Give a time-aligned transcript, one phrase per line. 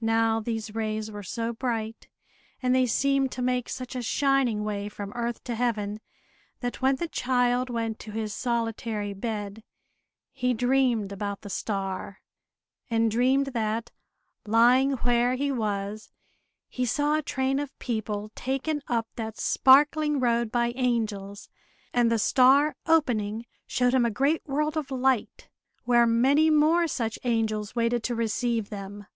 [0.00, 2.08] Now, these rays were so bright,
[2.62, 6.00] and they seemed to make such a shining way from earth to Heaven,
[6.60, 9.62] that when the child went to his solitary bed,
[10.32, 12.20] he dreamed about the star;
[12.88, 13.90] and dreamed that,
[14.44, 16.10] lying where he was,
[16.68, 21.48] he saw a train of people taken up that sparkling road by angels.
[21.92, 25.48] And the star, opening, showed him a great world of light,
[25.84, 29.06] where many more such angels waited to receive them.